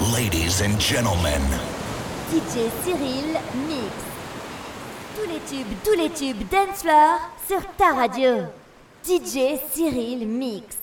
Ladies 0.00 0.60
and 0.60 0.78
gentlemen. 0.80 1.40
DJ 2.28 2.68
Cyril 2.82 3.38
Mix. 3.68 3.94
Tous 5.14 5.28
les 5.28 5.38
tubes, 5.48 5.76
tous 5.84 5.94
les 5.96 6.10
tubes 6.10 6.48
Dancefloor 6.50 7.20
sur 7.46 7.60
ta 7.76 7.94
radio. 7.94 8.42
DJ 9.04 9.56
Cyril 9.72 10.26
Mix. 10.26 10.78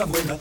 cosa 0.00 0.04
buena. 0.04 0.38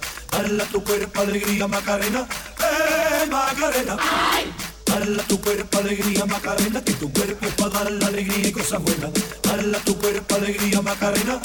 Tu 0.71 0.83
cuerpo 0.83 1.21
alegría, 1.21 1.67
Macarena. 1.67 2.27
¡Eh, 2.59 3.25
Macarena! 3.29 3.97
¡Ay! 3.99 4.53
Dala 4.85 5.23
tu 5.23 5.41
cuerpo 5.41 5.79
alegría, 5.79 6.25
Macarena. 6.25 6.81
Que 6.83 6.93
tu 6.93 7.11
cuerpo 7.11 7.45
es 7.45 7.53
para 7.53 7.69
dar 7.69 7.91
la 7.91 8.07
alegría 8.07 8.47
y 8.47 8.51
cosas 8.51 8.81
buenas. 8.81 9.11
Dala 9.41 9.79
tu 9.79 9.97
cuerpo 9.97 10.35
alegría, 10.35 10.81
Macarena. 10.81 11.39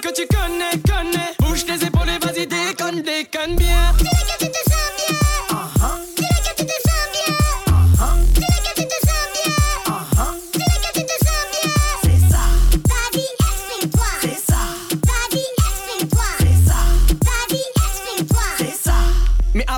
que 0.00 0.12
tu 0.12 0.26
connais, 0.26 0.80
connais. 0.86 1.32
Bouge 1.40 1.64
tes 1.64 1.84
épaules 1.84 2.08
et 2.08 2.18
vas-y, 2.24 2.46
déconne, 2.46 3.02
déconne 3.02 3.56
bien. 3.56 3.94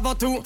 avant 0.00 0.14
tout. 0.14 0.42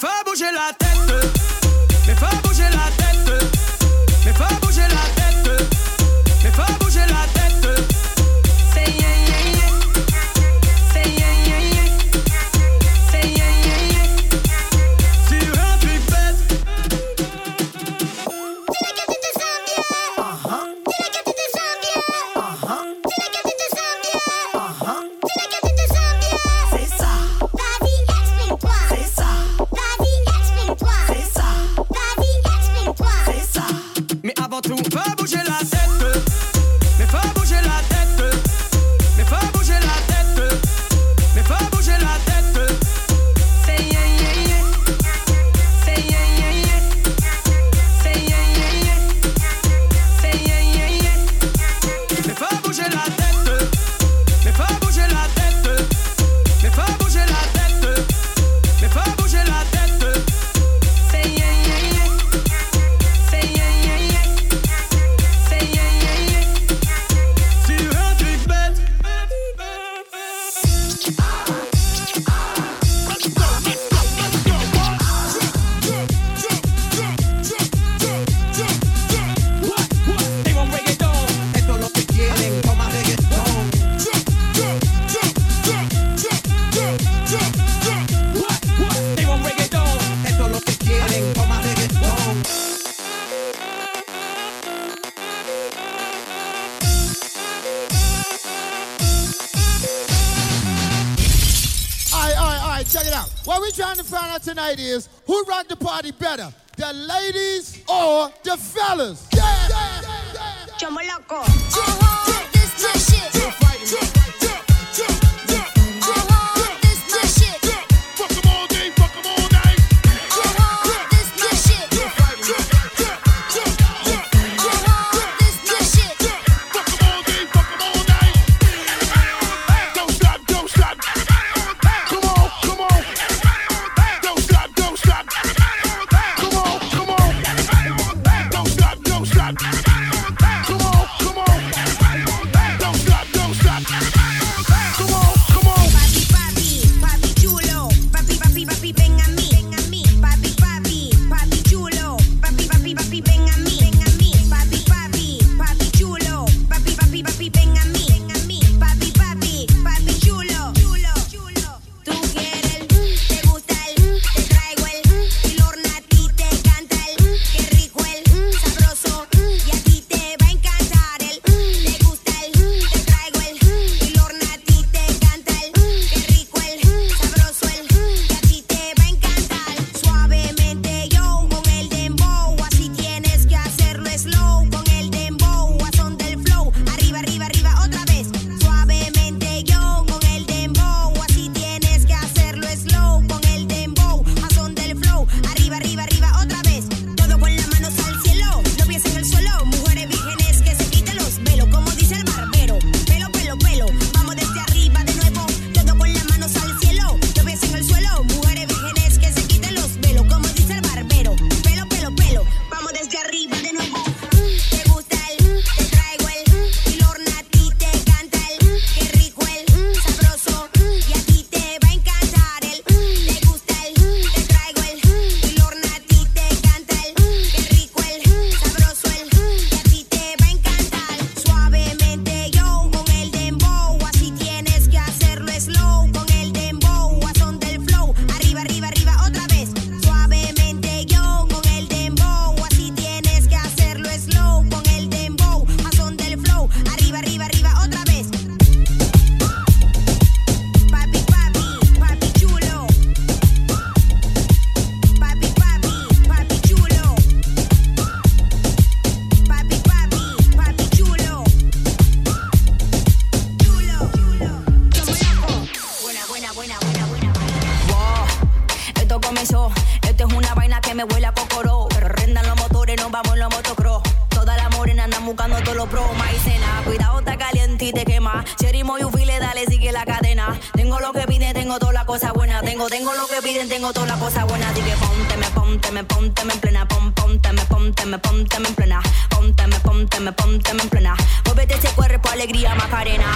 caliente 277.45 277.85
y 277.85 277.91
te 277.91 278.05
quema. 278.05 278.43
Cherimo 278.59 278.97
y 278.97 279.03
ufile, 279.03 279.39
dale, 279.39 279.65
sigue 279.65 279.91
la 279.91 280.05
cadena. 280.05 280.59
Tengo 280.73 280.99
lo 280.99 281.13
que 281.13 281.21
piden, 281.27 281.53
tengo 281.53 281.77
toda 281.77 281.93
la 281.93 282.05
cosa 282.05 282.31
buena. 282.31 282.61
Tengo, 282.61 282.87
tengo 282.87 283.13
lo 283.13 283.27
que 283.27 283.41
piden, 283.41 283.69
tengo 283.69 283.93
toda 283.93 284.07
la 284.07 284.15
cosa 284.17 284.45
buena. 284.45 284.69
Así 284.69 284.81
que 284.81 284.95
ponte, 284.95 285.37
me 285.37 285.49
ponte, 285.51 285.91
me 285.91 286.03
ponte, 286.03 286.45
me 286.45 286.53
en 286.53 286.59
plena. 286.59 286.87
Pon, 286.87 287.13
ponte, 287.13 287.51
me 287.53 287.65
ponte, 287.65 288.05
me 288.05 288.17
ponte, 288.17 288.59
me 288.59 288.67
en 288.67 288.75
plena. 288.75 289.01
Ponte, 289.29 289.67
me 289.67 289.79
ponte, 289.79 290.19
me 290.19 290.31
ponte, 290.31 290.73
me 290.73 290.83
en 290.83 290.89
plena. 290.89 291.15
Muévete 291.45 291.75
ese 291.75 291.89
cuerpo, 291.89 292.29
alegría, 292.29 292.73
Macarena. 292.75 293.27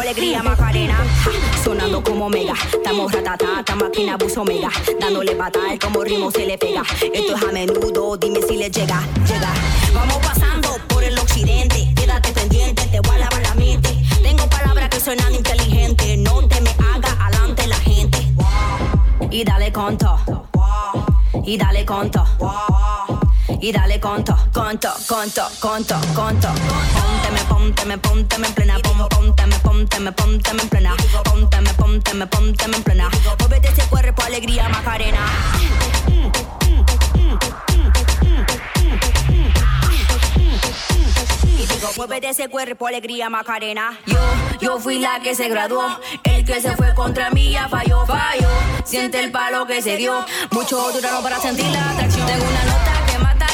Alegría, 0.00 0.42
Macarena. 0.42 0.98
Sonando 1.62 2.02
como 2.02 2.28
mega. 2.28 2.54
Estamos 2.72 3.12
ratata, 3.12 3.60
esta 3.60 3.74
máquina 3.74 4.16
buzo 4.16 4.44
mega. 4.44 4.70
Dándole 5.00 5.34
patal 5.34 5.78
como 5.78 6.02
ritmo 6.02 6.30
se 6.30 6.46
le 6.46 6.58
pega. 6.58 6.82
Esto 7.12 7.36
es 7.36 7.42
a 7.42 7.52
menudo, 7.52 8.16
dime 8.16 8.40
si 8.42 8.56
le 8.56 8.70
llega, 8.70 9.00
llega. 9.26 9.52
Vamos 9.94 10.18
pasando 10.18 10.76
por 10.88 11.04
el 11.04 11.18
occidente. 11.18 11.92
Quédate 11.94 12.32
pendiente, 12.32 12.86
te 12.86 13.00
voy 13.00 13.16
a 13.16 13.18
lavar 13.20 13.42
la 13.42 13.54
mente. 13.54 13.90
Tengo 14.22 14.48
palabras 14.48 14.88
que 14.88 15.00
suenan 15.00 15.34
inteligentes. 15.34 16.18
No 16.18 16.46
te 16.48 16.60
me 16.60 16.70
haga 16.70 17.26
adelante 17.26 17.66
la 17.66 17.76
gente. 17.76 18.18
Y 19.30 19.44
dale 19.44 19.72
conto. 19.72 20.18
Y 21.44 21.56
dale 21.56 21.84
conto. 21.84 22.24
Y 23.64 23.72
dale 23.72 23.98
conto, 23.98 24.36
conto, 24.52 24.92
conto, 25.08 25.48
conto, 25.58 25.98
conto. 26.14 26.48
Pónteme, 26.92 27.40
pónteme, 27.48 27.96
pónteme 27.96 28.46
en 28.48 28.52
plena. 28.52 28.78
Pónteme, 28.78 29.58
pónteme, 29.58 30.12
pónteme 30.12 30.62
en 30.62 30.68
plena. 30.68 30.94
Pónteme, 31.24 31.72
pónteme, 31.72 32.26
pónteme 32.26 32.76
en 32.76 32.82
plena. 32.82 33.08
Muévete 33.38 33.68
ese 33.68 33.88
cuerpo, 33.88 34.22
alegría, 34.22 34.68
Macarena. 34.68 35.18
Digo, 41.56 41.90
muévete 41.96 42.28
ese 42.28 42.48
cuerpo, 42.50 42.86
alegría, 42.86 43.30
Macarena. 43.30 43.98
Yo, 44.04 44.18
yo 44.60 44.78
fui 44.78 44.98
la 44.98 45.20
que 45.20 45.34
se 45.34 45.48
graduó. 45.48 45.86
El 46.24 46.44
que 46.44 46.60
se 46.60 46.76
fue 46.76 46.94
contra 46.94 47.30
mí 47.30 47.52
ya 47.52 47.66
falló, 47.70 48.04
falló. 48.04 48.48
Siente 48.84 49.20
el 49.20 49.32
palo 49.32 49.66
que 49.66 49.80
se 49.80 49.96
dio. 49.96 50.22
Mucho 50.50 50.92
duraron 50.92 51.22
para 51.22 51.40
sentir 51.40 51.64
la 51.70 51.92
atracción. 51.92 52.26
Tengo 52.26 52.44
una 52.44 52.64
nota 52.64 53.03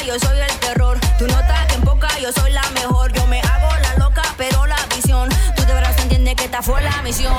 yo 0.05 0.17
soy 0.19 0.39
el 0.39 0.59
terror. 0.59 0.99
Tu 1.17 1.27
nota 1.27 1.65
que 1.67 1.75
empoca, 1.75 2.07
yo 2.19 2.31
soy 2.31 2.51
la 2.51 2.67
mejor. 2.71 3.11
Yo 3.13 3.25
me 3.27 3.39
hago 3.41 3.69
la 3.81 3.95
loca, 4.03 4.23
pero 4.37 4.65
la 4.65 4.77
visión. 4.95 5.29
Tú 5.55 5.63
de 5.63 5.73
verdad 5.73 5.97
entiendes 5.99 6.35
que 6.35 6.45
esta 6.45 6.61
fue 6.61 6.81
la 6.81 7.01
misión. 7.01 7.35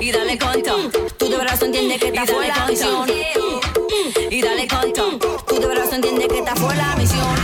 Y 0.00 0.12
dale 0.12 0.38
conto. 0.38 0.90
Tú 1.18 1.28
de 1.28 1.36
verdad 1.36 1.62
entiendes 1.62 1.98
que 1.98 2.08
esta 2.08 2.26
fue 2.26 2.48
la 2.48 2.66
misión. 2.66 3.10
Y 4.30 4.42
dale 4.42 4.68
conto. 4.68 5.18
Tú 5.46 5.60
de 5.60 5.66
verdad 5.66 5.92
entiendes 5.92 6.28
que 6.28 6.38
esta 6.38 6.56
fue 6.56 6.74
la 6.76 6.96
misión. 6.96 7.36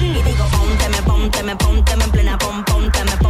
Y 0.00 0.22
digo, 0.22 0.46
pónteme, 0.50 1.02
pónteme, 1.02 1.56
pónteme 1.56 2.04
en 2.04 2.10
plena, 2.10 2.38
pon, 2.38 2.64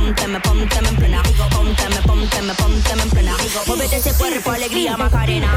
pónteme, 0.08 0.40
pónteme, 0.40 0.88
en 0.88 0.96
plena. 0.96 1.22
Pónteme, 1.50 1.96
pónteme, 2.02 2.54
pónteme 2.54 3.02
en 3.02 3.10
plena. 3.10 3.36
Muévete 3.66 3.96
ese 3.96 4.14
cuerpo, 4.14 4.50
alegría, 4.52 4.96
Macarena. 4.96 5.50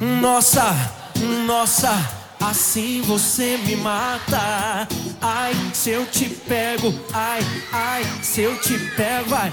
Nossa, 0.00 0.74
nossa, 1.46 1.90
assim 2.40 3.00
você 3.02 3.56
me 3.56 3.76
mata. 3.76 4.86
Ai, 5.22 5.54
se 5.72 5.90
eu 5.90 6.04
te 6.06 6.28
pego, 6.28 6.92
ai, 7.14 7.40
ai, 7.72 8.04
se 8.22 8.42
eu 8.42 8.60
te 8.60 8.78
pego, 8.94 9.30
vai. 9.30 9.52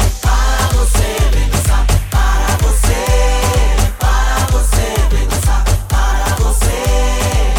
para 0.81 0.89
você. 0.89 1.15
Para 5.87 6.35
você, 6.35 7.50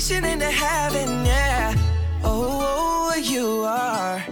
situation 0.00 0.24
into 0.24 0.50
heaven, 0.50 1.24
yeah. 1.24 1.72
Oh, 2.24 2.58
oh, 2.60 3.12
oh, 3.12 3.16
you 3.16 3.62
are 3.64 4.24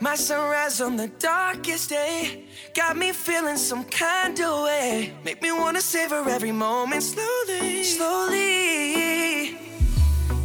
my 0.00 0.14
sunrise 0.14 0.80
on 0.80 0.96
the 0.96 1.08
darkest 1.18 1.90
day. 1.90 2.44
Got 2.72 2.96
me 2.96 3.10
feeling 3.10 3.56
some 3.56 3.82
kind 3.84 4.38
of 4.38 4.64
way. 4.64 5.12
Make 5.24 5.42
me 5.42 5.50
wanna 5.50 5.80
savor 5.80 6.22
every 6.28 6.52
moment 6.52 7.02
slowly, 7.02 7.82
slowly. 7.82 9.58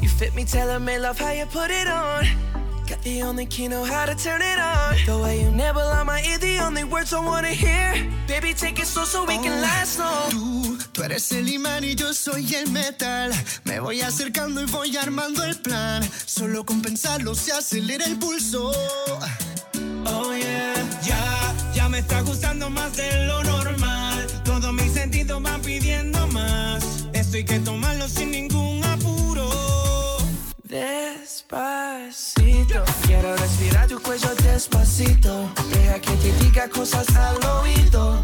You 0.01 0.10
fit 0.10 0.34
me, 0.34 0.44
tailor 0.44 0.80
made 0.80 1.00
love, 1.00 1.20
how 1.20 1.32
you 1.32 1.46
put 1.46 1.70
it 1.70 1.88
on. 1.88 2.25
Got 2.88 3.01
the 3.03 3.22
only 3.22 3.46
key, 3.46 3.68
know 3.68 3.84
how 3.84 4.06
to 4.06 4.15
turn 4.15 4.42
it 4.42 4.58
on. 4.58 4.96
The 5.06 5.18
way 5.24 5.42
you 5.44 5.51
nibble 5.51 5.82
on 5.82 6.08
my 6.08 6.24
ear, 6.24 6.39
the 6.39 6.58
only 6.65 6.84
words 6.84 7.13
I 7.13 7.24
wanna 7.24 7.53
hear. 7.65 7.94
Baby, 8.27 8.53
take 8.56 8.80
it 8.80 8.88
slow 8.88 9.06
so 9.06 9.24
we 9.24 9.36
can 9.38 9.62
last 9.62 10.00
long. 10.00 10.32
Tú, 10.32 10.62
tú 10.94 11.04
eres 11.04 11.32
el 11.32 11.50
imán 11.50 11.84
y 11.84 11.96
yo 11.96 12.14
soy 12.14 12.54
el 12.56 12.70
metal. 12.70 13.34
Me 13.64 13.80
voy 13.80 14.02
acercando 14.02 14.62
y 14.62 14.66
voy 14.66 14.96
armando 14.96 15.44
el 15.44 15.60
plan. 15.60 16.08
Solo 16.26 16.66
con 16.66 16.82
pensarlo 16.82 17.36
se 17.36 17.52
acelera 17.52 18.06
el 18.06 18.18
pulso. 18.18 18.72
Oh 20.06 20.34
yeah, 20.36 20.74
ya, 21.04 21.54
ya 21.74 21.90
me 21.90 22.00
está 22.00 22.22
gustando 22.22 22.70
más 22.70 22.96
de 22.96 23.26
lo 23.26 23.44
normal. 23.44 24.26
Todos 24.46 24.72
mis 24.74 24.94
sentidos 24.94 25.42
van 25.42 25.62
pidiendo 25.62 26.28
más. 26.28 26.84
Esto 27.14 27.38
hay 27.38 27.46
que 27.46 27.60
tomarlo 27.60 28.08
sin 28.08 28.32
ningún 28.32 28.84
apuro. 28.86 29.50
Despacito, 30.64 31.56
quiero 33.06 33.36
respirar 33.36 33.88
tu 33.88 34.00
cuello 34.02 34.34
despacito. 34.36 35.52
Deja 35.72 36.00
que 36.00 36.12
te 36.12 36.32
diga 36.44 36.70
cosas 36.70 37.08
al 37.16 37.44
oído. 37.46 38.24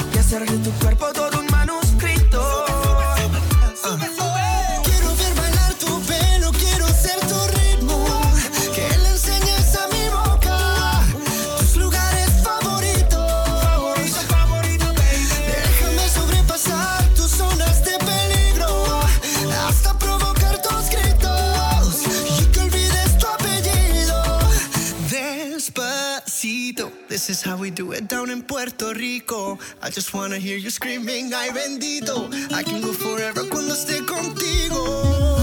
Hacer 0.31 0.49
de 0.49 0.57
tu 0.59 0.71
cuerpo 0.79 1.11
todo 1.11 1.41
un 1.41 1.47
manuscrito. 1.47 2.65
Quiero 3.99 4.20
Is 27.41 27.47
how 27.47 27.57
we 27.57 27.71
do 27.71 27.91
it 27.91 28.07
down 28.07 28.29
in 28.29 28.43
Puerto 28.43 28.93
Rico. 28.93 29.57
I 29.81 29.89
just 29.89 30.13
wanna 30.13 30.37
hear 30.37 30.57
you 30.57 30.69
screaming, 30.69 31.33
ay 31.33 31.49
bendito. 31.49 32.29
I 32.53 32.61
can 32.61 32.81
go 32.81 32.93
forever 32.93 33.49
cuando 33.49 33.73
esté 33.73 34.05
contigo. 34.05 35.41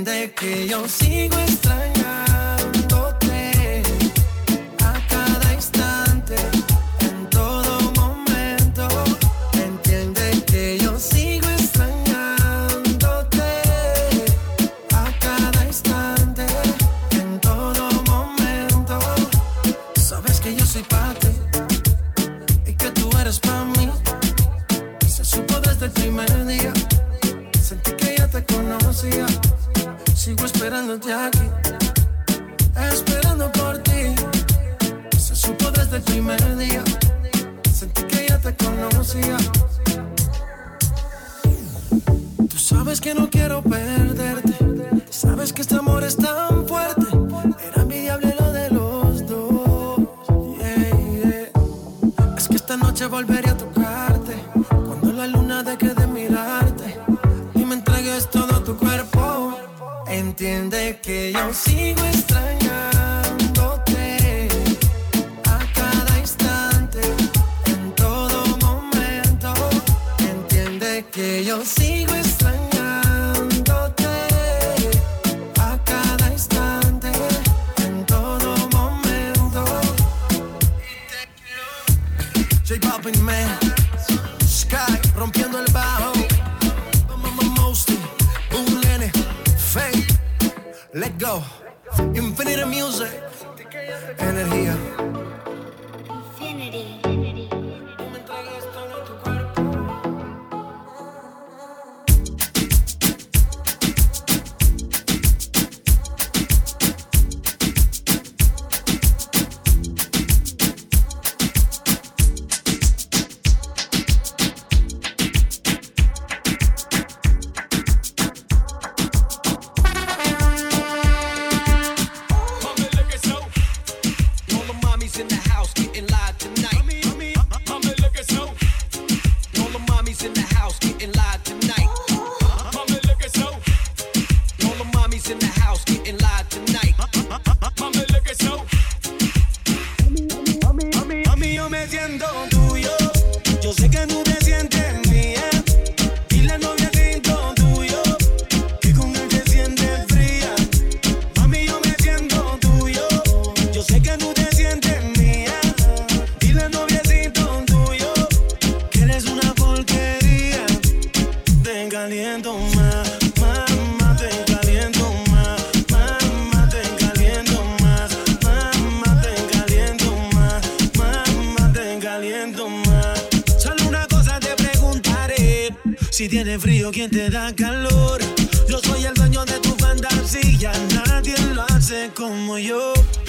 Entiende 0.00 0.32
que 0.32 0.66
yo 0.66 0.88
sigo 0.88 1.38
extrañando. 1.40 1.99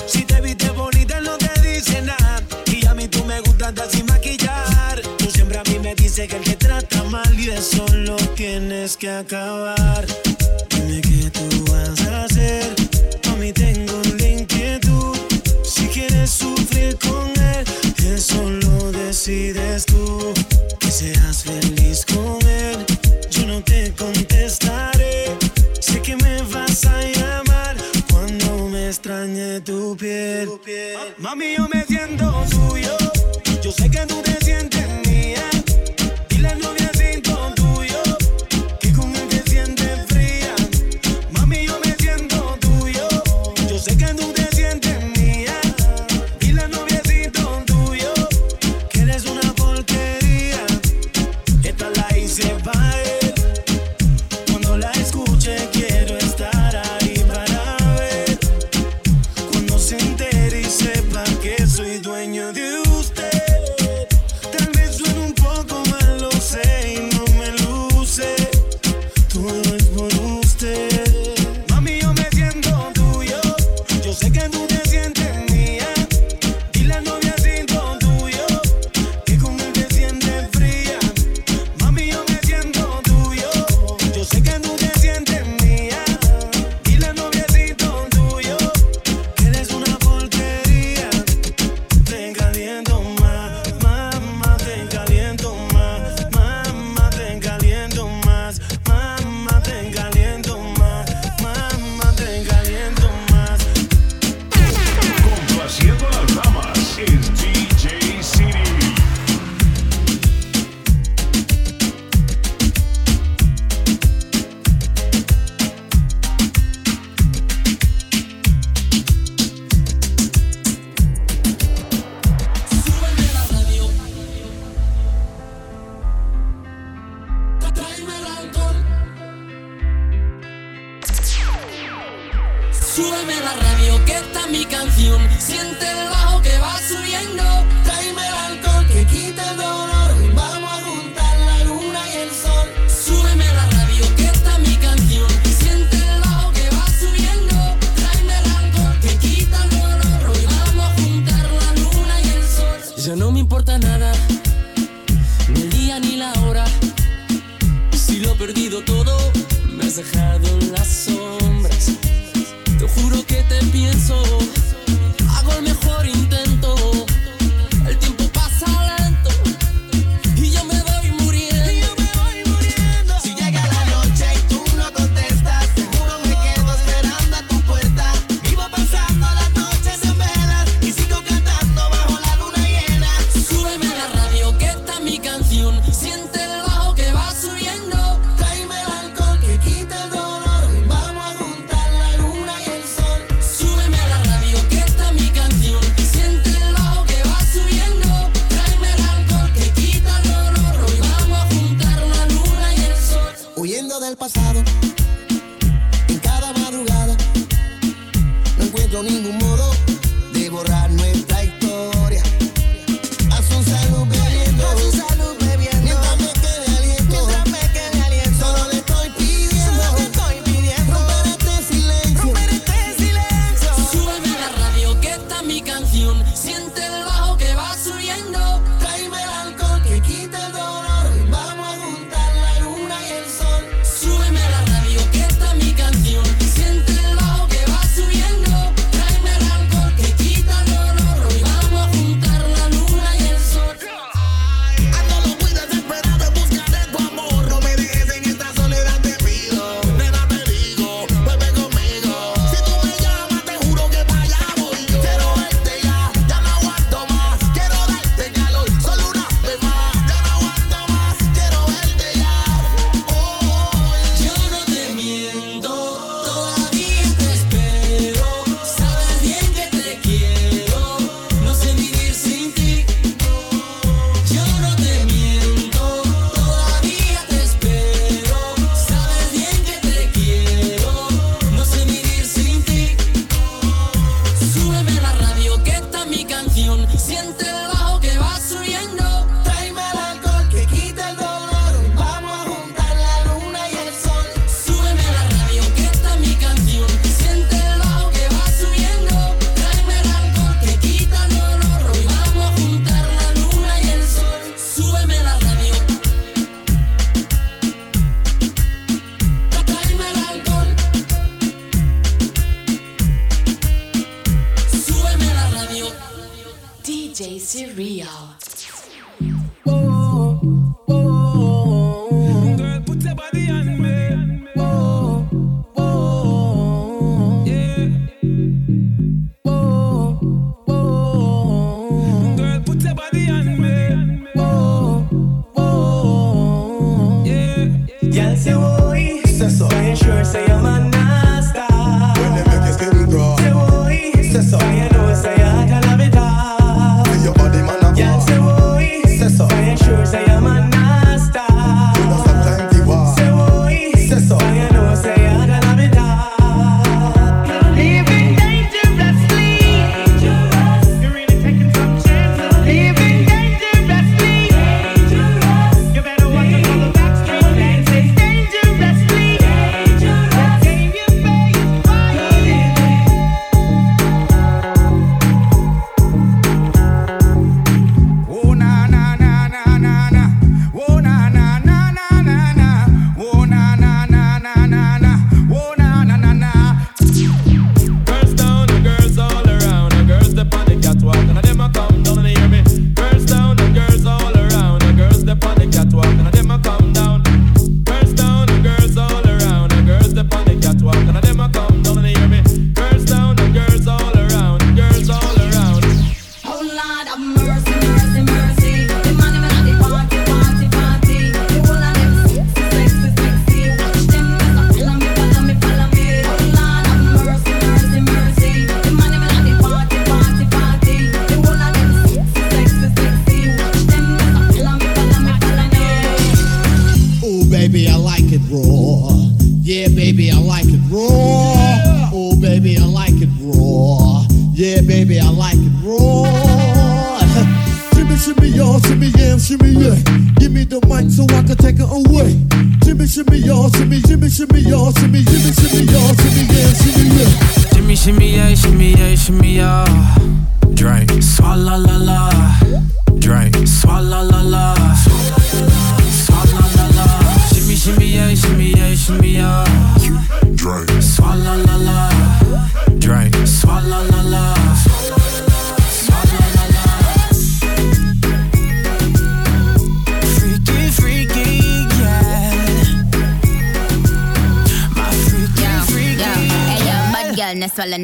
Si 0.08 0.26
te 0.26 0.42
viste 0.42 0.70
bonita, 0.72 1.22
no 1.22 1.38
te 1.38 1.62
dice 1.62 2.02
nada. 2.02 2.44
Y 2.66 2.86
a 2.86 2.94
mí 2.94 3.08
tú 3.08 3.24
me 3.24 3.40
gustas 3.40 3.90
sin 3.90 4.06
maquillar. 4.06 5.00
Tú 5.18 5.32
siempre 5.32 5.58
a 5.58 5.64
mí 5.64 5.80
me 5.80 5.96
dices 5.96 6.28
que 6.28 6.36
el 6.36 6.44
que 6.44 6.58
trata 6.58 7.02
mal 7.06 7.40
y 7.40 7.50
eso 7.50 7.86
lo 7.94 8.18
tienes 8.36 8.98
que 8.98 9.10
acabar. 9.10 10.06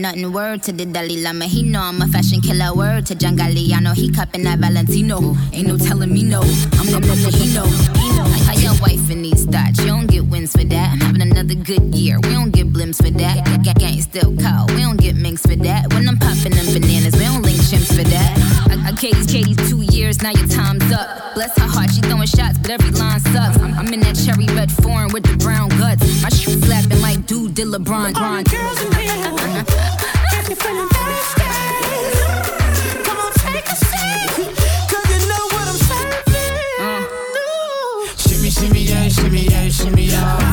nothing. 0.08 0.32
Word 0.32 0.64
to 0.64 0.72
the 0.72 0.86
Dalai 0.86 1.22
Lama, 1.22 1.46
he 1.46 1.64
know 1.64 1.82
I'm 1.82 2.02
a 2.02 2.08
fashion 2.08 2.42
killer. 2.42 2.74
Word 2.74 3.06
to 3.08 3.16
Jangali. 3.16 3.74
I 3.74 3.80
know 3.80 3.94
he 3.94 4.12
cupping 4.12 4.44
that 4.44 4.60
Valentino. 4.60 5.36
Ain't 5.54 5.68
no 5.68 5.78
telling 5.78 6.14
me 6.14 6.24
no, 6.24 6.42
I'm 6.74 6.88
gonna 6.88 7.06
put 7.24 7.34
he 7.36 7.54
know. 7.54 7.66
I 7.66 8.40
got 8.46 8.62
your 8.62 8.76
wife 8.82 9.10
in 9.10 9.22
these 9.22 9.46
thoughts, 9.46 9.80
you 9.80 9.88
don't 9.88 10.08
get 10.08 10.26
wins 10.26 10.52
for 10.52 10.64
that. 10.64 10.94
I'm 10.94 11.00
having 11.00 11.22
another 11.22 11.56
good 11.56 11.94
year, 11.96 12.20
we 12.24 12.30
don't 12.30 12.52
get 12.52 12.72
blimps 12.72 12.98
for 12.98 13.12
that. 13.12 13.44
Gang 13.78 14.02
still 14.02 14.36
call, 14.38 14.68
we 14.68 14.82
don't 14.82 14.98
get 15.00 15.16
minks 15.16 15.42
for 15.42 15.56
that. 15.56 15.94
When 15.94 16.08
I'm 16.08 16.18
popping 16.18 16.54
them 16.54 16.66
bananas, 16.74 17.16
we 17.16 17.26
don't 17.26 17.42
link 17.44 17.58
chimps 17.58 17.96
for 17.96 18.04
that. 18.10 18.47
I, 18.84 18.90
I 18.90 18.92
gave 18.92 19.28
Katie 19.28 19.56
two 19.56 19.82
years, 19.82 20.22
now 20.22 20.32
your 20.32 20.48
time's 20.48 20.92
up. 20.92 21.34
Bless 21.34 21.58
her 21.58 21.68
heart, 21.68 21.92
she 21.92 22.02
throwing 22.02 22.28
shots, 22.28 22.58
but 22.58 22.72
every 22.72 22.92
line 22.92 23.20
sucks. 23.20 23.58
I'm, 23.58 23.74
I'm 23.74 23.94
in 23.94 24.00
that 24.02 24.16
cherry 24.16 24.46
red 24.56 24.72
foreign 24.72 25.12
with 25.14 25.24
the 25.24 25.38
brown 25.38 25.70
guts. 25.70 26.22
My 26.22 26.30
shoes 26.30 26.62
slapping 26.62 27.02
like 27.02 27.26
dude 27.26 27.56
did 27.56 27.68
LeBron. 27.68 28.16
All 28.16 28.44
girls 28.44 28.82
in 28.82 28.92
here, 28.94 29.66
feeling 30.56 30.90
thirsty, 30.90 31.44
come 33.04 33.18
on, 33.18 33.32
take 33.34 33.68
a 33.68 33.76
you 35.10 35.20
know 35.28 35.44
what 35.54 35.68
I'm 35.68 35.78
uh. 36.80 37.08
yeah, 38.86 39.10
shimmy, 39.10 39.42
yeah, 39.42 39.70
shimmy, 39.70 40.04
yeah. 40.04 40.47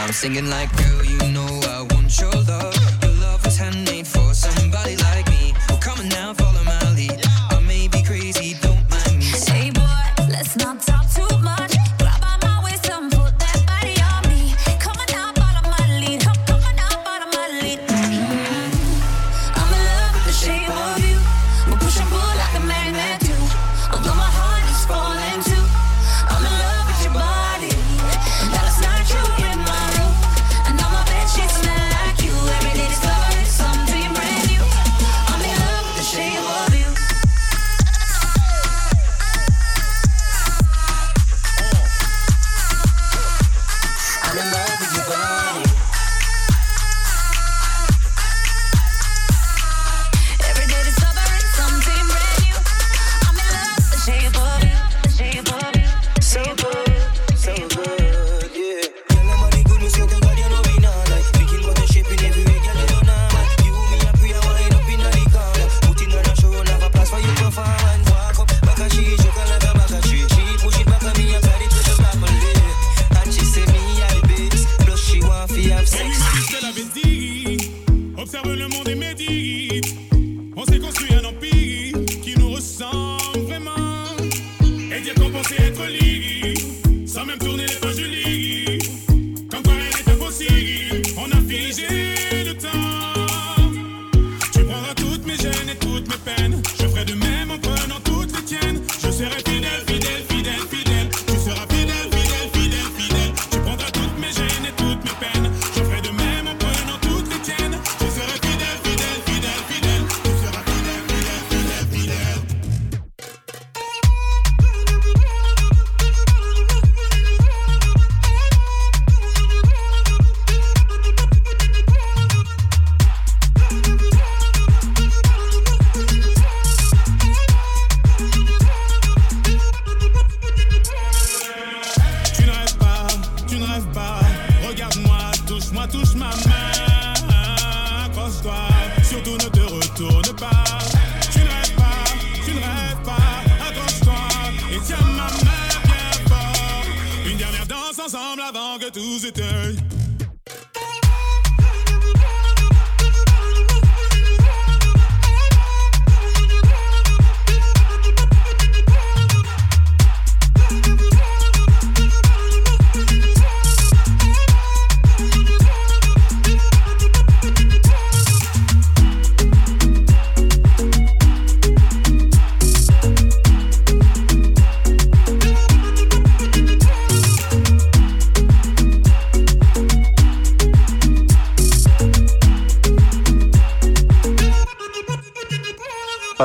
I'm 0.00 0.12
singing 0.12 0.48
like, 0.48 0.74
girl, 0.76 1.04
you 1.04 1.18
know 1.30 1.59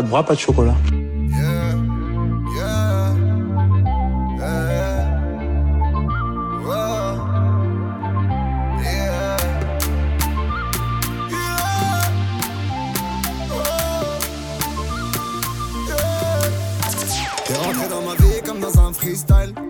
de 0.05 0.09
bras, 0.09 0.23
pas 0.23 0.35
de 0.35 0.39
chocolat. 0.39 0.75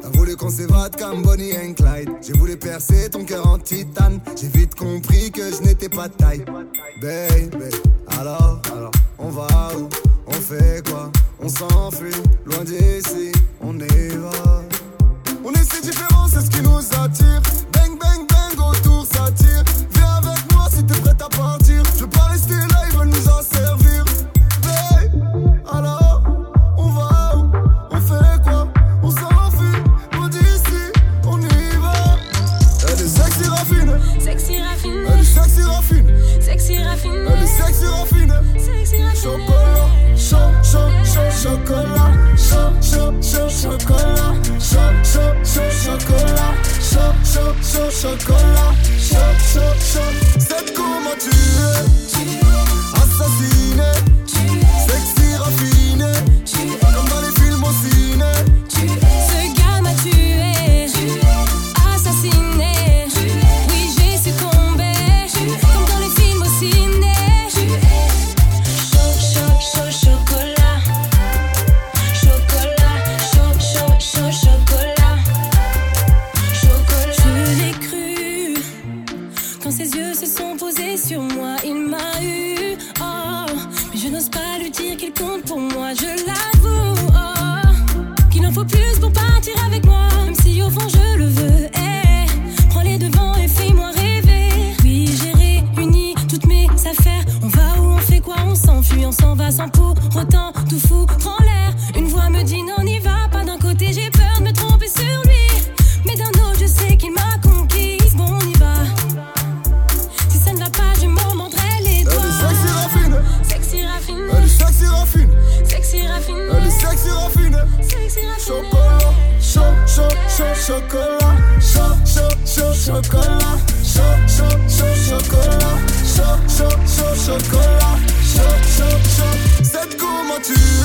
T'as 0.02 0.10
voulu 0.14 0.36
qu'on 0.38 0.50
s'évade 0.50 0.96
comme 0.98 1.22
Bonnie 1.22 1.52
and 1.54 1.74
Clyde. 1.74 2.10
J'ai 2.22 2.34
voulu 2.34 2.58
percer 2.58 3.10
ton 3.10 3.24
cœur 3.26 3.46
en 3.46 3.58
titane. 3.58 4.20
J'ai 4.40 4.48
vite 4.48 4.76
compris 4.76 5.32
que 5.32 5.42
je 5.52 5.62
n'étais 5.62 5.90
pas 5.90 6.10
taille. 6.10 6.44
Baby, 7.02 7.76
alors, 8.20 8.62
alors, 8.74 8.92
on 9.20 9.30
va 9.30 9.48
où? 9.78 10.15
on 10.28 10.34
fait 10.34 10.88
quoi? 10.90 11.12
On 11.40 11.50
s'enfuit, 11.50 12.22
loin 12.46 12.64
d'ici, 12.64 13.32
on 13.62 13.78
y 13.78 14.08
va. 14.18 14.64
On 15.44 15.52
est 15.52 15.74
si 15.74 15.82
différents, 15.82 16.28
c'est 16.28 16.42
ce 16.42 16.50
qui 16.50 16.62
nous 16.62 16.78
attire. 16.78 17.42
so 48.06 48.18
cold. 48.18 48.35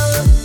love. 0.00 0.39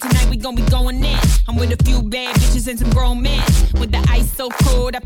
tonight 0.00 0.28
we 0.28 0.36
gon' 0.36 0.54
be 0.54 0.62
going 0.62 1.02
in. 1.02 1.18
I'm 1.48 1.56
with 1.56 1.72
a 1.72 1.84
few 1.84 2.02
bad 2.02 2.34
bitches 2.36 2.68
and 2.68 2.78
some 2.78 2.90
grown 2.90 3.22
men. 3.22 3.42
With 3.80 3.92
the 3.92 4.04
ice 4.08 4.30
so 4.32 4.48
cold, 4.50 4.94
I 4.94 5.00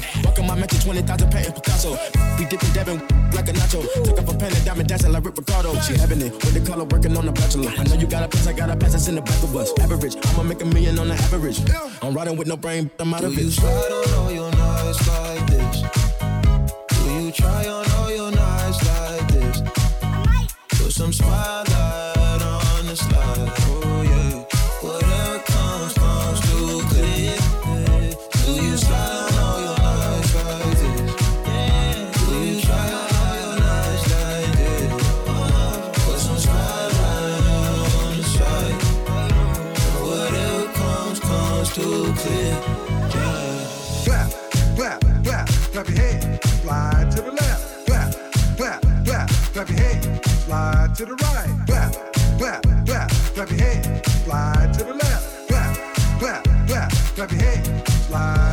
Picasso. 0.00 0.42
My 0.42 0.54
mansion, 0.54 0.80
20,000 0.80 1.30
patent 1.30 1.54
Picasso. 1.56 1.96
Be 2.36 2.44
dipping, 2.44 2.72
Devin 2.72 3.18
like 3.38 3.48
a 3.48 3.52
nacho. 3.52 3.80
Took 4.04 4.18
up 4.18 4.28
a 4.28 4.38
pen 4.38 4.52
and 4.52 4.64
diamond 4.64 4.88
dancing 4.88 5.12
like 5.12 5.24
Rick 5.24 5.36
Ricardo. 5.36 5.74
She 5.80 5.94
having 5.94 6.20
it 6.20 6.32
with 6.32 6.54
the 6.54 6.60
color 6.60 6.84
working 6.84 7.16
on 7.16 7.26
the 7.26 7.32
bachelor. 7.32 7.70
I 7.78 7.84
know 7.84 7.94
you 7.94 8.06
got 8.06 8.22
a 8.22 8.28
pass, 8.28 8.46
I 8.46 8.52
got 8.52 8.70
a 8.70 8.76
pass, 8.76 8.94
it's 8.94 9.08
in 9.08 9.14
the 9.14 9.22
back 9.22 9.42
of 9.42 9.54
us. 9.56 9.72
Average, 9.80 10.16
I'ma 10.26 10.42
make 10.42 10.62
a 10.62 10.66
million 10.66 10.98
on 10.98 11.08
the 11.08 11.14
average. 11.14 11.60
I'm 12.02 12.14
riding 12.14 12.36
with 12.36 12.48
no 12.48 12.56
brain, 12.56 12.90
I'm 12.98 13.14
out 13.14 13.24
of 13.24 13.36
it. 13.36 13.42
You 13.42 13.50
slide 13.50 13.92
on 13.92 14.14
all 14.14 14.32
your 14.32 14.50
nights 14.50 15.08
like 15.08 15.46
this. 15.46 15.87
Too 41.74 42.12
clear. 42.16 42.60
Clap, 44.04 44.30
clap, 44.74 45.00
clap, 45.22 45.48
clap 45.72 45.88
your 45.88 46.38
slide 46.42 47.10
to 47.12 47.22
the 47.22 47.30
left. 47.30 47.86
Clap, 47.86 48.14
clap, 48.56 48.82
clap, 49.04 49.28
clap 49.52 49.68
your 49.70 50.20
slide 50.24 50.94
to 50.96 51.04
the 51.04 51.14
right. 51.14 51.66
Clap, 51.66 51.92
clap, 52.38 52.62
clap, 52.84 53.10
clap 53.34 53.50
your 53.50 54.00
slide 54.24 54.74
to 54.74 54.84
the 54.84 54.94
left. 54.94 55.48
Clap, 55.48 55.76
clap, 56.18 56.44
clap, 56.66 56.92
clap 57.14 57.30
your 57.30 57.40
head, 57.40 57.88
slide. 58.08 58.47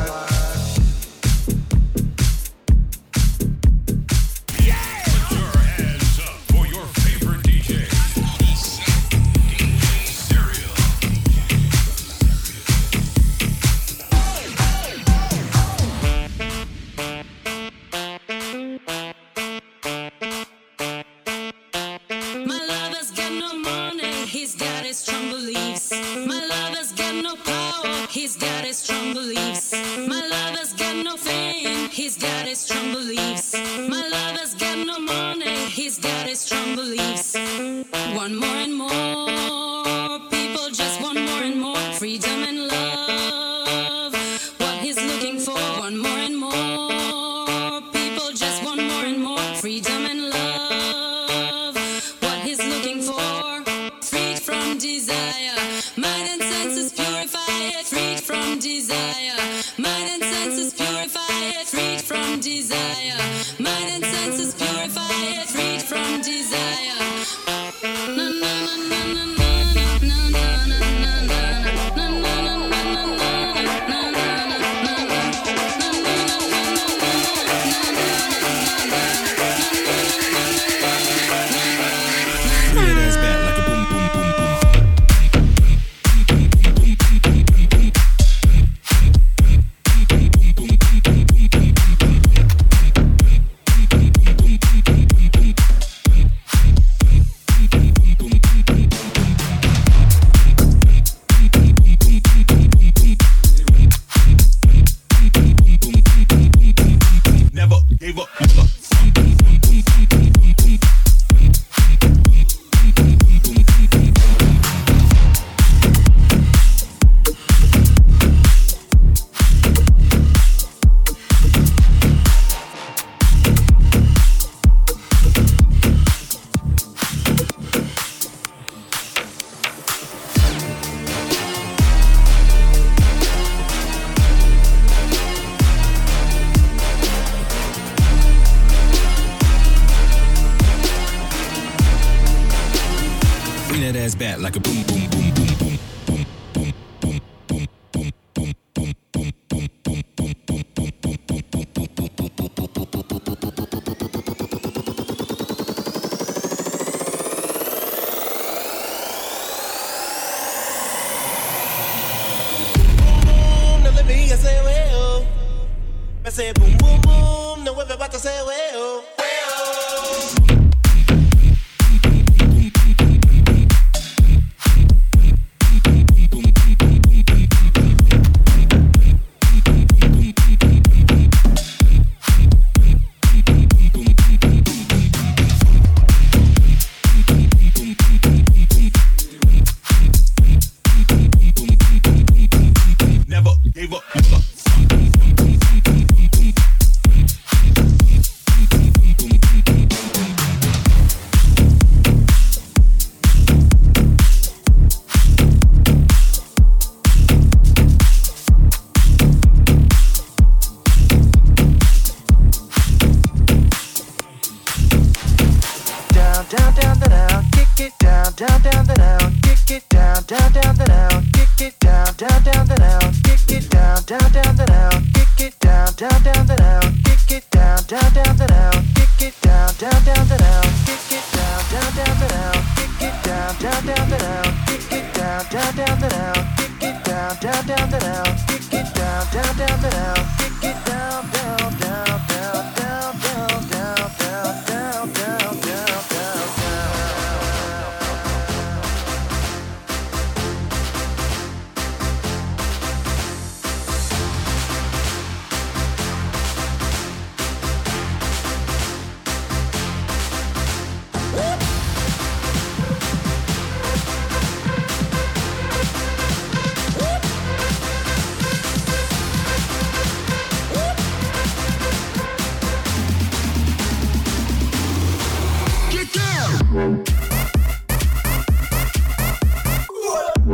Like 144.39 144.55
a 144.55 144.59
boom, 144.59 144.83
boom, 144.83 145.04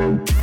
road. 0.02 0.41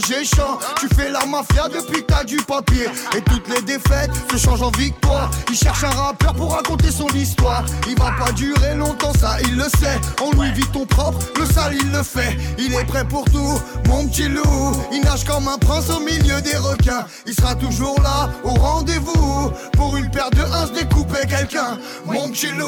T'a 0.00 0.14
géchant, 0.14 0.58
tu 0.78 0.88
fais 0.94 1.10
la 1.10 1.26
mafia 1.26 1.68
depuis 1.68 2.02
que 2.02 2.06
t'as 2.06 2.24
du 2.24 2.36
papier. 2.36 2.86
Et 3.16 3.20
toutes 3.22 3.48
les 3.48 3.62
défaites 3.62 4.10
se 4.30 4.36
changent 4.36 4.62
en 4.62 4.70
victoire. 4.70 5.30
Il 5.48 5.56
cherche 5.56 5.84
un 5.84 5.90
rappeur 5.90 6.34
pour 6.34 6.54
raconter 6.54 6.90
son 6.90 7.08
histoire. 7.08 7.64
Il 7.88 7.98
va 7.98 8.12
pas 8.12 8.32
durer 8.32 8.74
longtemps, 8.74 9.12
ça 9.18 9.36
il 9.42 9.56
le 9.56 9.64
sait. 9.64 10.00
On 10.22 10.30
lui 10.40 10.52
vit 10.52 10.66
ton 10.72 10.86
propre, 10.86 11.18
le 11.38 11.44
sale 11.46 11.74
il 11.74 11.90
le 11.90 12.02
fait. 12.02 12.36
Il 12.58 12.74
est 12.74 12.84
prêt 12.84 13.04
pour 13.04 13.24
tout, 13.24 13.60
mon 13.88 14.06
petit 14.06 14.28
loup. 14.28 14.72
Il 14.92 15.02
nage 15.02 15.24
comme 15.24 15.48
un 15.48 15.58
prince 15.58 15.90
au 15.90 16.00
milieu 16.00 16.40
des 16.40 16.56
requins. 16.56 17.04
Il 17.26 17.34
sera 17.34 17.54
toujours 17.54 18.00
là, 18.02 18.30
au 18.44 18.50
rendez-vous. 18.50 19.50
Pour 19.72 19.96
une 19.96 20.10
paire 20.10 20.30
de 20.30 20.42
uns, 20.42 20.66
découper 20.68 21.26
quelqu'un. 21.26 21.78
Mon 22.06 22.28
petit 22.30 22.52
loup, 22.52 22.66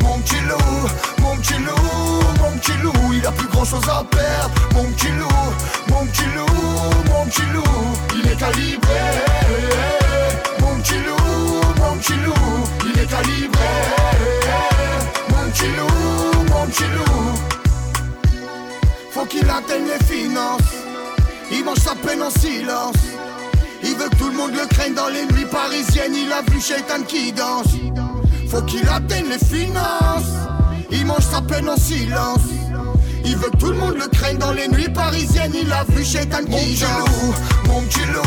mon 0.00 0.18
petit 0.20 0.40
loup, 0.48 0.88
mon 1.34 1.40
petit 1.40 1.58
loup, 1.58 2.20
mon 2.40 2.58
petit 2.58 2.76
loup. 2.82 3.12
Il 3.12 3.26
a 3.26 3.32
plus 3.32 3.48
grand 3.48 3.64
chose 3.64 3.88
à 3.88 4.04
perdre. 4.04 4.54
Mon 4.74 4.84
petit 4.92 5.10
loup, 5.18 5.28
mon 5.88 6.06
petit 6.06 6.24
loup, 6.34 6.46
mon 7.08 7.26
petit 7.26 7.42
loup. 7.52 7.62
Il 8.14 8.30
est 8.30 8.36
calibré. 8.36 9.00
Mon 10.60 10.76
petit 10.80 10.94
loup, 10.94 11.60
mon 11.80 11.96
petit 11.96 12.14
loup. 12.24 12.34
Il 12.86 13.00
est 13.00 13.06
calibré. 13.06 13.68
Mon 15.28 15.50
petit 15.50 15.68
loup, 15.76 16.52
mon 16.52 16.66
petit 16.66 16.84
loup. 16.94 17.34
Faut 19.10 19.26
qu'il 19.26 19.48
atteigne 19.50 19.86
les 19.86 20.04
finances. 20.04 20.60
Il 21.50 21.64
mange 21.64 21.78
sa 21.78 21.94
peine 21.94 22.22
en 22.22 22.30
silence. 22.30 22.96
Il 23.82 23.96
veut 23.96 24.08
que 24.08 24.16
tout 24.16 24.28
le 24.28 24.36
monde 24.36 24.52
le 24.52 24.66
craigne 24.66 24.94
dans 24.94 25.08
les 25.08 25.26
nuits 25.26 25.46
parisiennes. 25.50 26.14
Il 26.14 26.32
a 26.32 26.42
vu 26.42 26.60
Shaitan 26.60 27.02
qui 27.06 27.32
danse. 27.32 27.66
Faut 28.48 28.62
qu'il 28.62 28.88
atteigne 28.88 29.26
les 29.28 29.38
finances. 29.38 30.53
Il 30.94 31.06
mange 31.06 31.24
sa 31.24 31.40
peine 31.40 31.68
en 31.68 31.76
silence. 31.76 32.38
Il 33.24 33.36
veut 33.36 33.50
que 33.50 33.56
tout 33.56 33.70
le 33.70 33.76
monde 33.76 33.96
le 33.96 34.06
craigne 34.06 34.38
dans 34.38 34.52
les 34.52 34.68
nuits 34.68 34.88
parisiennes. 34.88 35.52
Il 35.60 35.72
a 35.72 35.82
vu 35.88 36.04
Shaitan 36.04 36.44
qui 36.44 36.78
danse. 36.78 37.34
Mon 37.66 37.80
petit 37.82 38.04
loup, 38.06 38.22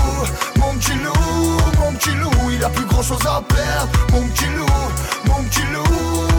mon 0.60 0.74
petit 0.76 0.94
loup, 0.96 1.58
mon 1.80 1.94
petit 1.94 2.12
loup. 2.12 2.52
Il 2.52 2.64
a 2.64 2.70
plus 2.70 2.86
grand 2.86 3.02
chose 3.02 3.26
à 3.26 3.42
perdre. 3.42 3.90
Mon 4.12 4.28
petit 4.28 4.46
loup, 4.58 4.66
mon 5.28 5.44
petit 5.44 5.62
loup, 5.74 5.84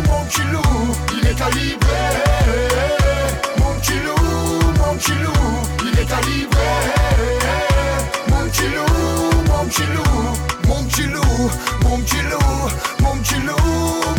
mon 0.07 0.25
petit 0.27 0.43
loup. 0.53 0.97
Il 1.15 1.27
est 1.27 1.35
calibré. 1.35 2.03
Mon 3.59 3.73
petit 3.81 3.99
loup, 4.05 4.73
mon 4.85 4.95
petit 4.97 5.15
loup. 5.23 5.33
Il 5.83 5.99
est 5.99 6.05
calibré. 6.05 6.69
Mon 8.29 8.47
petit 8.49 8.69
loup, 8.69 9.31
mon 9.35 9.38
petit 9.69 9.82
loup, 9.82 10.66
mon 10.66 10.82
petit 10.85 11.03
loup, 11.03 11.51
mon 11.82 11.99
petit 11.99 12.23
loup, 12.23 13.03
mon 13.03 13.16
petit 13.19 13.35
loup, 13.35 13.57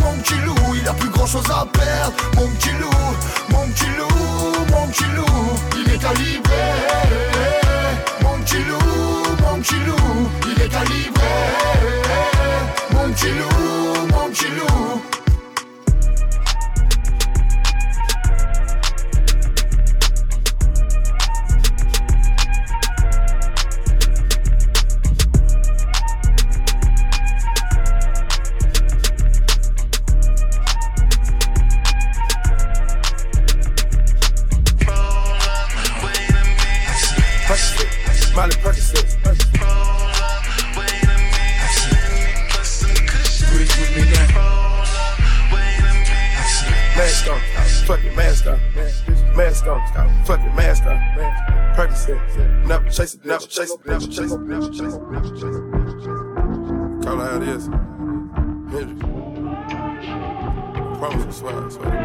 mon 0.01 0.17
petit 0.21 0.35
loup, 0.45 0.75
il 0.75 0.87
a 0.87 0.93
plus 0.93 1.09
grand 1.09 1.25
chose 1.25 1.49
à 1.49 1.65
perdre. 1.65 2.13
Mon 2.35 2.47
petit 2.49 2.71
loup, 2.79 2.89
mon 3.49 3.67
petit 3.69 3.89
loup, 3.97 4.65
mon 4.71 4.87
petit 4.87 5.05
loup, 5.15 5.25
il 5.75 5.93
est 5.93 5.97
calibré. 5.97 6.55
Mon 8.21 8.39
petit 8.39 8.59
loup, 8.59 9.35
mon 9.41 9.59
petit 9.59 9.79
loup, 9.85 10.29
il 10.45 10.61
est 10.61 10.69
calibré. 10.69 11.27
Mon 12.93 13.09
petit 13.11 13.29
loup, 13.29 14.07
mon 14.11 14.29
petit 14.29 14.49
loup. 14.55 15.01
Chase 52.99 53.13
it, 53.13 53.25
never 53.25 53.45
chase 53.45 53.71
it, 53.71 53.85
never 53.85 54.07
chase 54.07 54.31
it, 54.33 54.41
never 54.41 54.69
chase 54.69 54.93
it, 54.93 55.01
never 55.01 55.29
chase 55.31 55.43
it. 55.43 55.63
Call 57.01 57.21
it 57.21 57.29
how 57.29 57.37
it 57.37 57.43
is. 57.47 57.65
Hendrix. 58.73 58.99
Promise, 60.99 61.25
I 61.25 61.31
swear, 61.31 61.65
I 61.65 61.69
swear. 61.69 61.98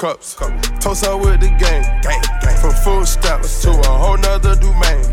Cups, 0.00 0.34
toast 0.80 1.04
out 1.04 1.20
with 1.20 1.40
the 1.40 1.48
gang, 1.60 1.84
gang, 2.00 2.22
gang. 2.40 2.56
From 2.56 2.72
food 2.80 3.06
stamps 3.06 3.60
to 3.60 3.68
a 3.68 3.84
whole 3.84 4.16
nother 4.16 4.56
domain. 4.56 5.04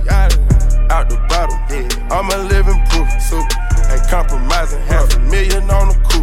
Out 0.88 1.09
the 1.09 1.19
bottom, 1.27 1.59
yeah. 1.68 1.91
I'm 2.07 2.31
a 2.31 2.38
living 2.47 2.80
proof, 2.88 3.09
super. 3.19 3.51
Ain't 3.91 4.07
compromising, 4.07 4.80
half 4.88 5.14
a 5.14 5.19
million 5.19 5.69
on 5.69 5.89
the 5.89 5.99
coupe, 6.07 6.16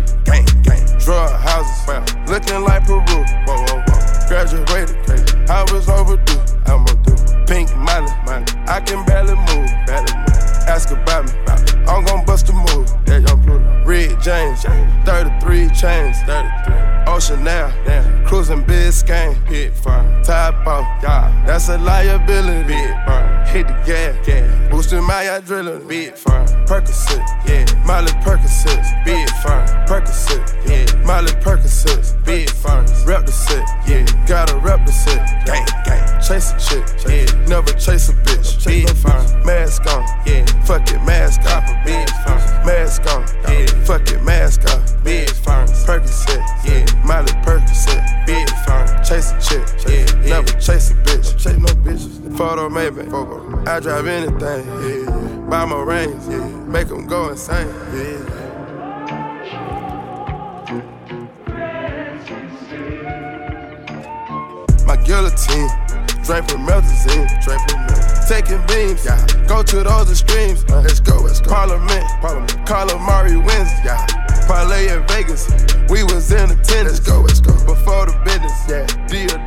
That's 21.54 21.68
a 21.68 21.78
liability, 21.78 22.66
big 22.66 22.90
fire. 23.06 23.44
Hit 23.46 23.68
the 23.68 23.74
gas, 23.86 24.26
gas. 24.26 24.70
Boosting 24.72 25.04
my 25.04 25.22
adrenaline, 25.22 25.86
big 25.86 26.16
fire. 26.16 26.44
Percocet, 26.66 27.22
yeah. 27.46 27.64
Miley 27.86 28.10
Percocet, 28.26 28.82
big 29.04 29.30
fire. 29.38 29.64
Percocet, 29.86 30.42
yeah. 30.66 31.04
Miley 31.06 31.30
Percocet, 31.44 32.24
big 32.24 32.50
fire. 32.50 32.84
Rep 33.06 33.24
the 33.26 33.30
set, 33.30 33.64
yeah. 33.86 34.04
Gotta 34.26 34.58
rep 34.58 34.84
the 34.84 34.90
set, 34.90 35.46
gang, 35.46 35.64
gang. 35.84 36.20
Chase 36.20 36.50
a 36.50 36.58
chick, 36.58 36.84
yeah. 37.06 37.46
Never 37.46 37.72
chase 37.74 38.08
a 38.08 38.14
bitch, 38.14 38.66
big 38.66 38.90
fire. 38.96 39.44
Mask 39.44 39.86
on, 39.86 40.02
yeah. 40.26 40.44
Fuck 40.64 40.90
it, 40.90 41.00
mask 41.04 41.40
off, 41.42 41.70
I 53.14 53.78
drive 53.78 54.08
anything, 54.08 54.66
yeah. 54.66 55.46
Buy 55.48 55.64
my 55.66 55.80
rings, 55.82 56.26
yeah. 56.26 56.44
Make 56.66 56.88
them 56.88 57.06
go 57.06 57.28
insane, 57.28 57.68
yeah. 57.94 58.18
My 64.84 64.96
guillotine, 64.96 65.70
drink 66.24 66.50
from 66.50 66.66
melazine, 66.66 67.28
drink 67.44 67.62
from 67.70 67.86
melazine. 67.86 68.28
Taking 68.28 68.66
beams, 68.66 69.04
yeah. 69.04 69.24
Go 69.46 69.62
to 69.62 69.84
those 69.84 70.10
extremes, 70.10 70.64
uh, 70.70 70.80
let's 70.80 70.98
go, 70.98 71.20
let's 71.20 71.40
go. 71.40 71.50
Parliament, 71.50 72.04
Parliament. 72.20 72.66
Carla 72.66 72.96
wins, 72.96 73.70
yeah. 73.84 74.04
Parlay 74.48 74.88
in 74.88 75.06
Vegas, 75.06 75.48
we 75.88 76.02
was 76.02 76.32
in 76.32 76.50
attendance. 76.50 76.98
Let's 76.98 77.00
go, 77.00 77.20
let's 77.20 77.40
go. 77.40 77.52
Before 77.64 78.06
the 78.06 78.20
business, 78.24 78.68
yeah. 78.68 79.06
Deal 79.06 79.43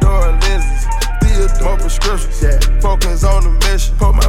prescriptions, 1.87 2.43
yeah. 2.43 2.79
Focus 2.81 3.23
on 3.23 3.43
the 3.43 3.51
mission. 3.67 3.95
Put 3.97 4.13
my. 4.15 4.27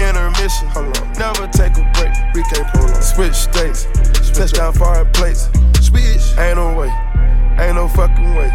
Intermission, 0.00 0.68
hold 0.68 0.96
on. 0.96 1.12
Never 1.12 1.46
take 1.48 1.76
a 1.76 1.84
break, 1.92 2.14
we 2.34 2.42
can't 2.44 2.66
prolong. 2.72 3.02
Switch 3.02 3.34
states, 3.34 3.86
Switch 4.14 4.32
touchdown 4.32 4.72
foreign 4.72 5.10
plates. 5.12 5.50
Switch, 5.78 6.38
ain't 6.38 6.56
no 6.56 6.72
way, 6.72 6.88
ain't 7.58 7.74
no 7.74 7.86
fucking 7.86 8.34
way. 8.34 8.48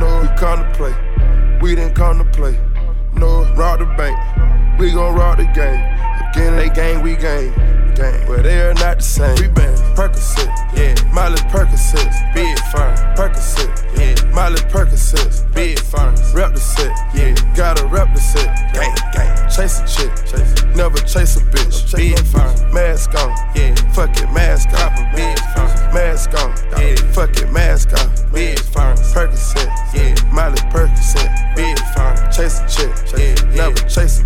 No, 0.00 0.22
we 0.22 0.28
come 0.36 0.58
to 0.58 0.72
play, 0.74 0.94
we 1.60 1.76
didn't 1.76 1.94
come 1.94 2.18
to 2.18 2.24
play. 2.24 2.58
No, 3.14 3.44
rob 3.54 3.78
the 3.78 3.86
bank, 3.96 4.18
we 4.80 4.90
gon' 4.90 5.14
rob 5.14 5.38
the 5.38 5.44
game. 5.54 5.78
Again, 6.30 6.56
they 6.56 6.68
gang, 6.68 7.00
we 7.00 7.14
gang. 7.14 7.54
Gang. 7.94 8.26
But 8.26 8.42
they 8.42 8.60
are 8.62 8.74
not 8.74 8.98
the 8.98 9.04
same. 9.04 9.36
We 9.36 9.46
been 9.46 9.76
Percocet, 9.94 10.48
yeah. 10.74 10.94
Miley 11.12 11.36
Percocet, 11.52 12.34
big 12.34 12.58
firm. 12.72 12.96
Percocet, 13.14 13.68
yeah. 13.98 14.32
Miley 14.32 14.60
Percocet, 14.72 15.54
big 15.54 15.78
firm. 15.78 16.14
Rep 16.34 16.54
the 16.54 16.60
set, 16.60 16.92
yeah. 17.14 17.34
Gotta 17.54 17.86
rep 17.86 18.12
the 18.14 18.20
set, 18.20 18.72
gang, 18.72 18.94
gang. 19.12 19.50
Chase 19.50 19.80
a 19.80 19.86
chick, 19.86 20.10
chase. 20.24 20.64
never 20.74 20.96
chase 20.98 21.36
a 21.36 21.40
bitch. 21.40 21.94
Big 21.94 22.18
firm. 22.26 22.52
Mask 22.72 23.14
on, 23.14 23.30
yeah. 23.54 23.74
Fuck 23.92 24.16
it, 24.16 24.32
mask 24.32 24.72
off. 24.80 24.96
Big 25.14 25.38
firm. 25.54 25.94
Mask 25.94 26.32
on, 26.40 26.56
yeah. 26.80 26.96
Fuck 27.12 27.36
it, 27.36 27.52
mask 27.52 27.92
off. 27.92 28.32
Big 28.32 28.58
firm. 28.58 28.96
Percocet, 28.96 29.68
yeah. 29.92 30.14
Miley 30.32 30.56
Percocet, 30.72 31.28
big 31.54 31.78
firm. 31.94 32.16
Chase 32.32 32.60
a 32.60 32.68
chick, 32.68 32.92
yeah. 33.18 33.54
Never 33.54 33.88
chase 33.88 34.20
a 34.20 34.21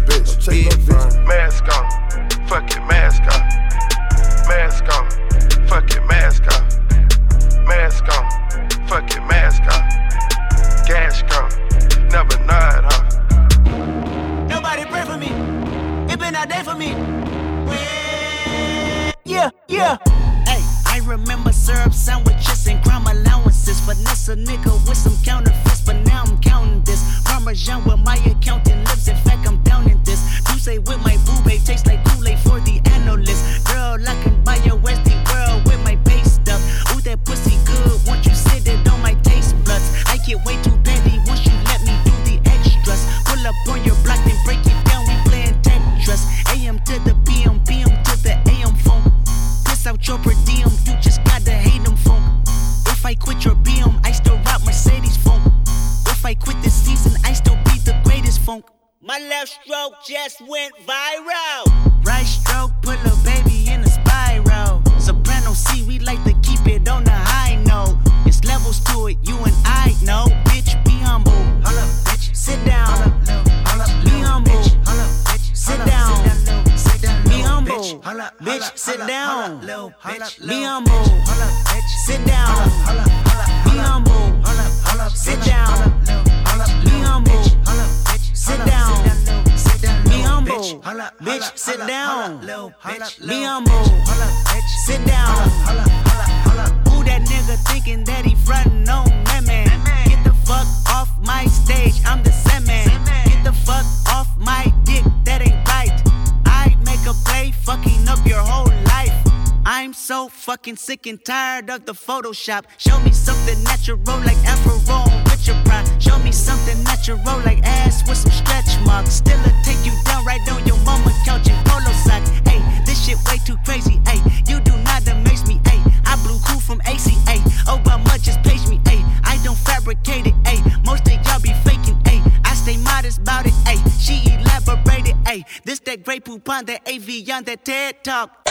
Photoshop. 112.27 112.65
Show 112.79 112.99
me 113.01 113.13
something 113.13 113.63
natural 113.63 113.99
like 114.25 114.37
Afro 114.45 114.79
with 115.25 115.47
your 115.47 115.57
pride. 115.65 115.87
Show 116.03 116.19
me 116.19 116.33
something 116.33 116.83
natural 116.83 117.19
like 117.45 117.63
ass 117.63 118.03
with 118.09 118.19
some 118.19 118.33
stretch 118.33 118.81
marks. 118.85 119.15
Still 119.15 119.39
a 119.41 119.53
take 119.63 119.85
you 119.87 119.93
down 120.05 120.25
right 120.25 120.41
on 120.51 120.67
your 120.67 120.79
mama 120.79 121.13
couch 121.25 121.49
in 121.49 121.55
polo 121.65 121.93
socks. 121.93 122.31
Hey, 122.45 122.61
this 122.85 123.07
shit 123.07 123.19
way 123.29 123.39
too 123.47 123.57
crazy. 123.65 124.01
Hey, 124.07 124.21
you 124.49 124.61
do 124.61 124.77
not 124.79 125.07
amaze 125.07 125.47
me. 125.47 125.61
Hey, 125.67 125.81
I 126.05 126.17
blew 126.25 126.39
cool 126.47 126.61
from 126.61 126.81
ACA. 126.81 127.39
Obama 127.71 128.11
oh, 128.11 128.19
just 128.19 128.43
page 128.43 128.67
me. 128.67 128.81
Hey, 128.87 129.05
I 129.23 129.39
don't 129.45 129.59
fabricate 129.59 130.27
it. 130.27 130.35
Hey, 130.45 130.61
most 130.85 131.07
of 131.07 131.15
y'all 131.27 131.41
be 131.41 131.53
faking. 131.63 132.01
Hey, 132.07 132.21
I 132.45 132.55
stay 132.55 132.77
modest 132.79 133.19
about 133.19 133.47
it. 133.47 133.55
Hey, 133.65 133.79
she 134.01 134.33
elaborated. 134.35 135.15
Hey, 135.27 135.45
this 135.65 135.79
that 135.81 136.03
great 136.03 136.25
poop 136.25 136.49
on 136.49 136.65
that 136.65 136.89
AV 136.89 137.29
on 137.31 137.45
that 137.45 137.65
TED 137.65 138.03
talk. 138.03 138.47